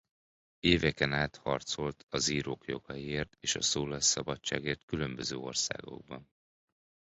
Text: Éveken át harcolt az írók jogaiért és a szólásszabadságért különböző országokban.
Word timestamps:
Éveken 0.59 1.13
át 1.13 1.35
harcolt 1.35 2.05
az 2.09 2.27
írók 2.27 2.65
jogaiért 2.67 3.37
és 3.39 3.55
a 3.55 3.61
szólásszabadságért 3.61 4.85
különböző 4.85 5.35
országokban. 5.37 6.29